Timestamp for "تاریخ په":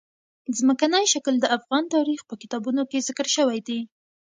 1.95-2.35